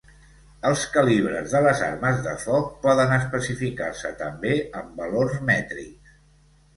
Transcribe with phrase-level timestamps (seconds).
[0.67, 6.17] Els calibres de les armes de foc poden especificar-se també en valors mètrics.